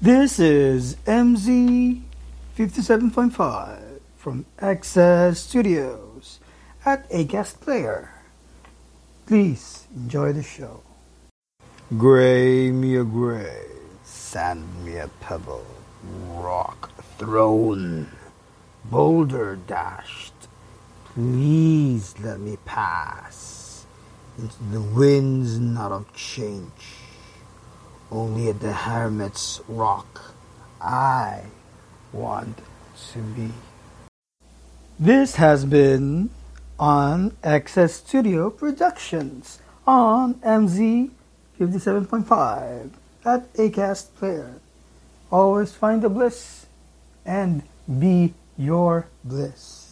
[0.00, 2.02] This is MZ
[2.56, 6.38] 57.5 from Access Studios
[6.84, 8.08] at Acast Player.
[9.26, 10.84] Please enjoy the show.
[11.98, 13.66] Gray me a gray,
[14.04, 15.66] sand me a pebble,
[16.28, 18.06] rock thrown,
[18.84, 20.46] boulder dashed.
[21.06, 23.84] Please let me pass
[24.38, 27.07] into the winds not of change.
[28.10, 30.34] Only at the hermit's rock
[30.80, 31.42] I
[32.12, 32.58] want
[33.12, 33.50] to be.
[34.98, 36.30] This has been
[36.78, 41.10] on Access Studio Productions on MZ
[41.58, 42.90] 57.5
[43.24, 44.54] at Acast Player.
[45.30, 46.66] Always find the bliss
[47.26, 47.62] and
[47.98, 49.87] be your bliss.